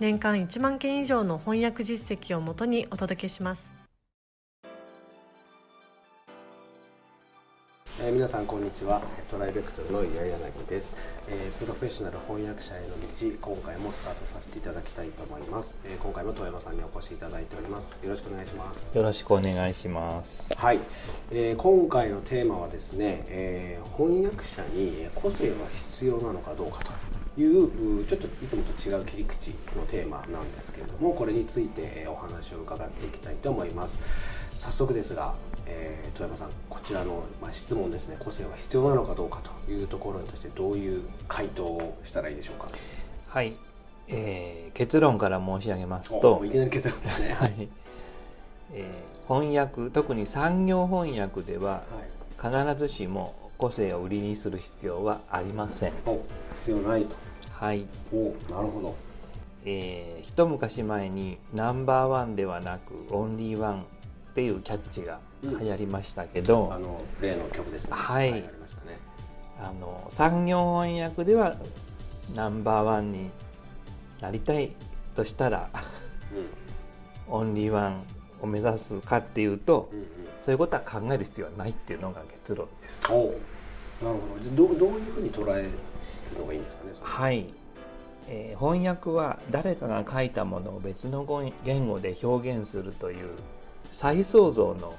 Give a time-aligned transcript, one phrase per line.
[0.00, 3.78] 年間1万件以上の翻訳実績をもとにお届けします。
[8.00, 9.02] えー、皆さんこんにちは。
[9.28, 10.94] トライベクトルの岩柳です、
[11.26, 17.98] えー、プロフェッショナル翻訳者への道今回もスタートさせていただきたいと思います、えー、今回も遠山さんにお越しいただいております。
[18.04, 18.96] よろしくお願いします。
[18.96, 20.54] よろしくお願いします。
[20.54, 20.78] はい、
[21.32, 33.98] えー、今回のテーマはですね、えー、翻訳者に個性は必要なのかどうかというちょっといつもと違う切り口のテーマなんですけれどもこれについてお話を伺っていきたいと思います。
[34.58, 35.34] 早速ですが、
[35.66, 38.16] えー、富山さんこちらの、まあ、質問ですね。
[38.18, 42.68] 個性は必要なのかどうかというところに対してどういう回答をしたらいいでしょうか？
[43.28, 43.54] はい、
[44.08, 47.68] えー、結論から申し上げますといきなり結論ですね、 はい。
[48.72, 51.84] えー、翻訳特に産業翻訳では、
[52.40, 55.92] はい、必ずしも個性を売りにする必要はありません。
[56.54, 57.04] 必要ない。
[57.04, 57.14] と
[57.50, 57.86] はい。
[58.12, 58.96] おなるほど。
[59.64, 67.90] えー、一昔前にナンバーワンではなくオンリーワンっていうキャッチが流行りましたけど、うん、あの例の曲ですね。
[67.92, 68.50] はい、はい、
[69.60, 71.56] あの産業翻訳では
[72.34, 73.30] ナンバーワンに
[74.20, 74.76] なりたい
[75.16, 75.68] としたら、
[77.28, 78.04] うん、オンリーワン
[78.40, 80.06] を目指すかっていうと、うんうん、
[80.38, 83.02] そういうことは考える必要はないっていうのが結論です。
[83.02, 83.32] なるほ
[84.56, 84.68] ど。
[84.68, 85.70] どどういうふうに捉える
[86.38, 87.32] のがいいんですかねは。
[87.32, 87.46] い。
[88.30, 91.24] えー、翻訳は誰かが書いたものを別の
[91.64, 93.30] 言語で表現するという
[93.90, 94.94] 再創造の、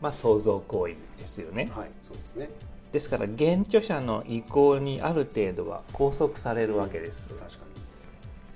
[0.00, 1.70] まあ、創造行為ですよね。
[1.74, 2.50] はい、そうですね。
[2.92, 7.30] ですから原著者の意向にある程度は拘束されるわけです。
[7.30, 7.72] 確かに。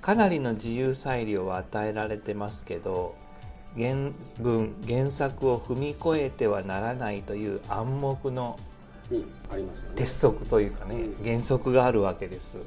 [0.03, 3.15] かなりの自由裁量を与えられてますけど
[3.77, 8.59] 原文原作を踏み越えてはならないという暗黙の
[9.95, 12.59] 鉄則というかね、うん、原則があるわけです。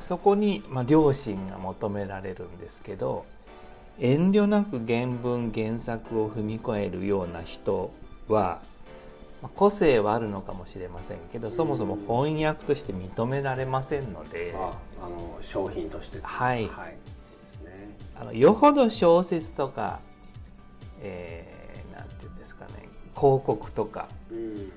[0.00, 3.24] そこに、まあ、良心が求められるんですけど
[3.98, 7.90] 遠慮なく原文原作を踏み越えるような人
[8.28, 8.60] は、
[9.42, 16.18] まあ、個性はあるのかもしれませんけどそもそも翻訳として認められませんので、ああの商品として。
[16.22, 16.90] はい、はい。
[16.90, 16.98] ね、
[18.18, 20.00] あのよほど小説とか、
[21.00, 24.72] えー、なんていうんですかね広告とか、うん。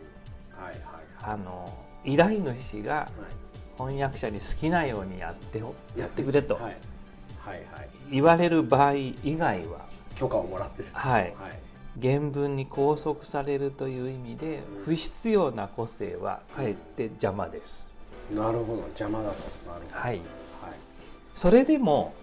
[0.51, 0.83] はいはいはい、
[1.21, 1.73] あの
[2.03, 3.39] 依頼主が、はい
[3.79, 5.63] 翻訳者に好きなようにやって
[5.97, 6.59] やってくれと
[8.11, 11.31] 言われる場合以外は許可をもらってる、はい、はい、
[12.01, 17.93] 原文に拘束されるという意味で不必要な個性はかえって邪魔です。
[18.29, 18.81] なるほど。
[18.89, 19.37] 邪魔だと。
[19.91, 20.21] はい、はい、
[21.33, 22.13] それでも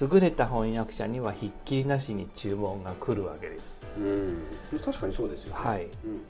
[0.00, 3.86] 優れた翻訳者にはひっきりなしに注文が来るわけです。
[3.98, 4.38] うん。
[4.84, 6.22] 確かにそうですよ、ね、はい、うん、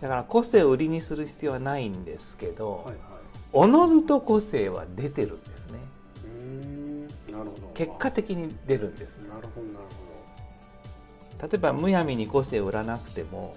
[0.00, 2.96] だから個性を売りにする必要はないんですけど、はいはい。
[3.52, 5.78] おのずと個性は出てるんですね。
[7.30, 7.68] なるほど。
[7.74, 9.18] 結果的に出るんです。
[9.18, 11.48] なるほどなるほど。
[11.48, 13.56] 例えばむやみに個性を売らなくても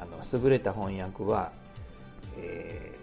[0.00, 1.52] あの優れた翻訳は、
[2.38, 2.98] え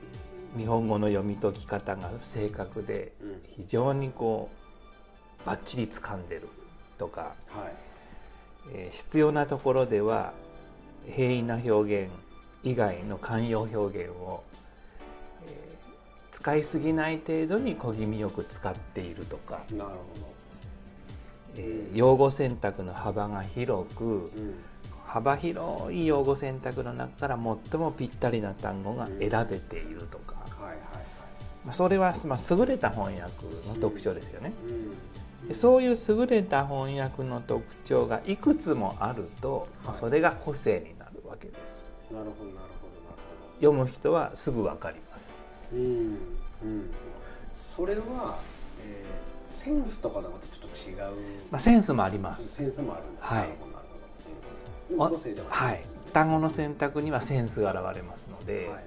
[0.55, 3.13] ー、日本語の読み解き方が正確で
[3.57, 4.49] 非常にこ
[5.43, 6.47] うバッチリ掴んでる
[6.97, 7.87] とか、はい。
[8.73, 10.33] えー、必要なところでは
[11.09, 12.11] 平易な表現
[12.63, 14.43] 以外の慣用表現を
[16.31, 19.99] 使いすぎない程度に小気味よく使っているとかなるほど、
[21.55, 24.55] えー、用語選択の幅が広く、うん、
[25.05, 27.39] 幅広い用語選択の中から
[27.71, 30.35] 最もぴったりな単語が選べているとか、
[31.65, 34.51] まあ、それは、まあ、優れた翻訳の特徴ですよね。
[34.51, 41.89] でそういう優れた翻訳の特徴がいくつもあると、はい、それが個性になるわけです。
[42.11, 43.55] なるほどなるほどなるほど。
[43.55, 45.43] 読む人はすぐわかります。
[45.72, 45.79] うん
[46.63, 46.89] うん、
[47.53, 48.39] それは、
[48.84, 50.97] えー、センスとかとまたちょっと違う、
[51.51, 52.63] まあ、センスもあります。
[52.63, 53.49] センスもあるはい。
[54.91, 55.81] うん、はい。
[56.13, 58.83] 単語の選択にはセンスが現れますので、はいはいはい、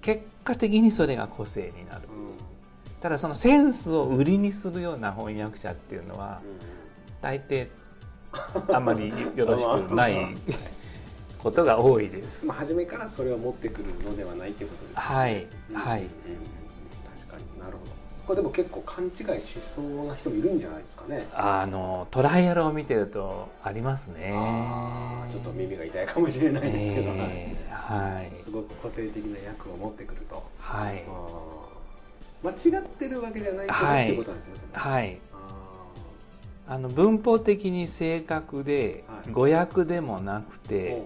[0.00, 2.30] 結果的にそれが個性になる、うん、
[3.00, 6.58] ただそのセンスを売りにするような翻訳者っていうのは、うん、
[7.22, 7.68] 大抵
[8.72, 10.36] あんまりよろしくない
[11.42, 12.46] ことが多いです。
[12.46, 14.94] まあ、初めからそれを持ってくるのではないということですね。
[14.94, 15.32] はい、
[15.72, 16.08] はい、うん、
[17.16, 17.58] 確かに。
[17.58, 17.92] なるほど。
[18.26, 19.08] これでも結構勘違
[19.38, 21.26] いしそうな人もいるんじゃないですかね。
[21.34, 24.32] あのトライアルを見てるとありますね。
[25.32, 30.42] ちょっと耳が痛いかもしれないですけど、えー、はい、すごく個性的な役を持ってくると。
[30.58, 31.02] はい
[32.42, 35.02] 間違ってるわけじゃないけど、はい、ってことなんですねは。
[35.02, 35.18] い。
[36.66, 41.02] あの文法的に正確で、語訳でもなくて、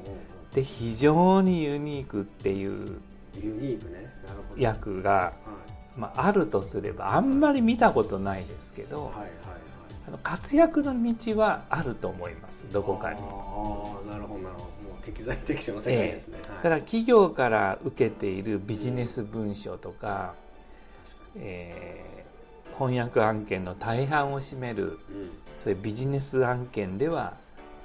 [0.54, 3.00] で非常にユニークっていう
[3.34, 4.12] ユニークね。
[4.56, 5.32] 役が
[5.96, 9.30] まあ、あるとすればあんまり見たことないですけど、はいはいはい、
[10.08, 13.18] あの活躍の道はあると思いますどこかに。
[13.18, 14.88] あなるほどなるほど。
[14.90, 20.43] もう適材適所の世界ですね、えー、だから企業から受けているビジネス文書とか、うん、
[21.36, 24.98] えー、翻訳案件の大半を占める、うん、
[25.62, 27.36] そういうビジネス案件では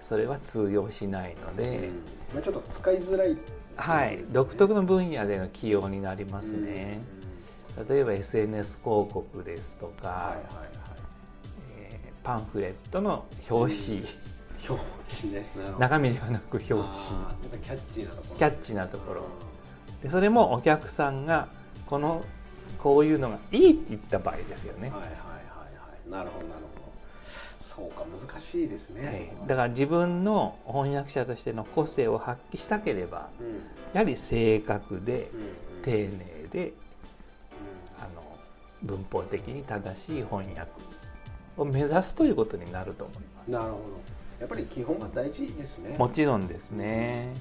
[0.01, 1.93] それは通用しないので、うん、
[2.33, 3.41] まあ、ちょっと使いづらい、ね、
[3.75, 4.23] はい。
[4.31, 7.01] 独特の分野での起用になりますね。
[7.77, 7.87] うん。
[7.87, 10.69] 例えば SNS 広告ですとか、はいはいはい。
[11.77, 14.05] えー、パンフレットの表紙、うん、
[14.69, 14.83] 表
[15.21, 15.45] 紙ね。
[15.77, 16.83] 中身ではなく表紙。
[17.61, 18.35] キャッチーなところ。
[18.37, 19.23] キャッチーなところ。
[20.01, 21.49] でそれもお客さんが
[21.85, 22.23] この
[22.77, 24.89] こういうのがいいって言った場合ですよね。
[24.89, 25.19] はいはいはいは
[26.07, 26.89] い、なるほどなるほど。
[27.61, 33.47] そうか難しいですね、はい、だから自分の翻訳者としての個性を発揮したければ、うん、
[33.93, 36.73] やはり正確で、うんうん、丁寧で
[38.81, 40.71] 文法的に正しい翻訳
[41.57, 43.51] を目指すということになると思います。
[43.51, 44.18] なるほど。
[44.39, 45.95] やっぱり基本が大事ですね。
[45.97, 47.33] もちろんですね。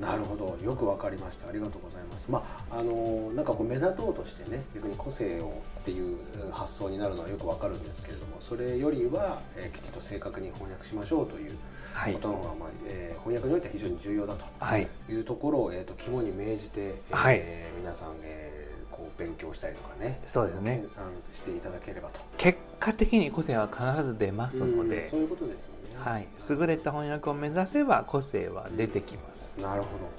[0.00, 1.48] なるほど、よくわかりました。
[1.48, 2.28] ありがとうございます。
[2.28, 6.18] まああのなんかこう目立とうとしてね、逆に個性をっていう
[6.50, 17.42] 発想になるのはよくわかるんですけれども、それよりは、えー、きちんと正確に翻訳しましょうということの方が、まあえー、翻訳においては非常に重要だというところを、えっ、ー、と肝に銘じて、えー、はい、
[17.78, 18.64] 皆さん、えー
[18.94, 26.28] こう勉強したりとかねそうですね研鑽していただければと結果的に個性は必ず出ますので、うそういうことですよねはい。
[26.50, 30.10] 優れた翻訳を目指せば個性は出てきます、うん、なるほど。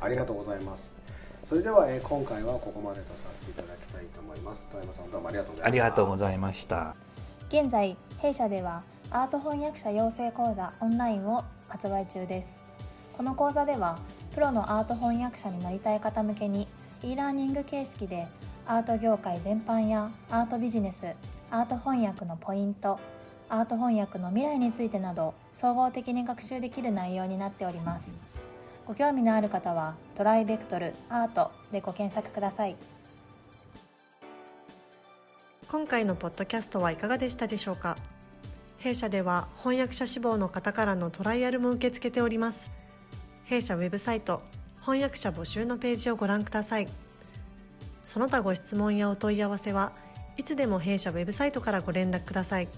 [0.00, 0.92] ありがとうございます。
[1.48, 4.66] それでは、えー、今回はここまでとさせていただきたいと思います。
[4.70, 5.66] 富山さんどうもありがとうございました。
[5.66, 6.96] ありがとうございました。
[7.48, 12.62] 現在弊社ではアート翻訳者養成講座オンラインを発売中です。
[13.16, 13.98] この講座では
[14.34, 16.68] プロのアート翻訳者になりたい方向けに
[17.02, 18.28] e ラーニング形式で
[18.66, 21.14] アート業界全般やアートビジネス
[21.50, 23.00] アート翻訳のポイント
[23.50, 28.20] アート翻訳の未来についてなど総合的に学習できる内容になっております。
[28.86, 32.76] ご興味のある方はトライベクトルアートでご検索ください。
[35.70, 37.96] 今回のポッドキャストはいかがでしたでしょうか？
[38.78, 42.70] 弊社では翻訳者志望の方からのトライアルも受け付けております。
[43.44, 44.42] 弊社ウェブサイト
[44.80, 46.88] 翻訳者募集のページをご覧ください。
[48.06, 49.92] その他ご質問やお問い合わせは
[50.38, 52.68] いつでも弊社ウェブサイトからご連絡ください。